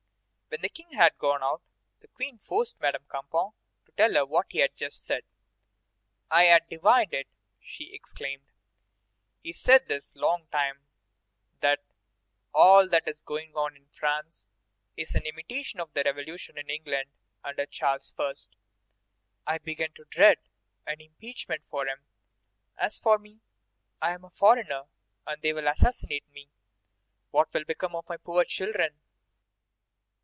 When 0.53 0.59
the 0.63 0.67
King 0.67 0.91
had 0.95 1.17
gone 1.17 1.41
out, 1.41 1.61
the 2.01 2.09
Queen 2.09 2.37
forced 2.37 2.81
Madame 2.81 3.05
Campan 3.09 3.53
to 3.85 3.91
tell 3.93 4.15
her 4.15 4.25
what 4.25 4.47
he 4.51 4.57
had 4.57 4.75
just 4.75 5.05
said. 5.05 5.23
"I 6.29 6.43
had 6.43 6.67
divined 6.67 7.13
it!" 7.13 7.27
she 7.61 7.93
exclaimed. 7.95 8.43
"He 9.41 9.51
has 9.51 9.59
said 9.61 9.87
this 9.87 10.13
long 10.13 10.47
time 10.51 10.81
that 11.61 11.79
all 12.53 12.89
that 12.89 13.07
is 13.07 13.21
going 13.21 13.55
on 13.55 13.77
in 13.77 13.87
France 13.91 14.45
is 14.97 15.15
an 15.15 15.25
imitation 15.25 15.79
of 15.79 15.93
the 15.93 16.03
revolution 16.03 16.57
in 16.57 16.69
England 16.69 17.11
under 17.45 17.65
Charles 17.65 18.13
I. 18.19 18.33
I 19.53 19.57
begin 19.59 19.93
to 19.93 20.05
dread 20.09 20.39
an 20.85 20.99
impeachment 20.99 21.61
for 21.69 21.87
him. 21.87 22.03
As 22.77 22.99
for 22.99 23.17
me, 23.17 23.39
I 24.01 24.11
am 24.11 24.25
a 24.25 24.29
foreigner, 24.29 24.83
and 25.25 25.41
they 25.41 25.53
will 25.53 25.69
assassinate 25.69 26.29
me. 26.29 26.49
What 27.29 27.53
will 27.53 27.63
become 27.63 27.95
of 27.95 28.09
my 28.09 28.17
poor 28.17 28.43
children?" 28.43 28.95